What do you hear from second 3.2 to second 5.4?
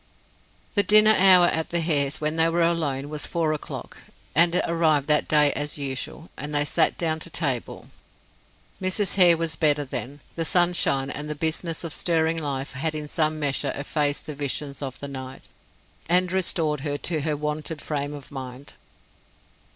four o'clock and it arrived that